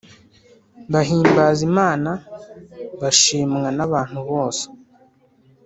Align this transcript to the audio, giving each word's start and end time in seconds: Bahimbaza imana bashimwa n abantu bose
Bahimbaza 0.93 1.61
imana 1.69 2.11
bashimwa 3.01 3.67
n 3.77 3.79
abantu 3.87 4.19
bose 4.29 4.63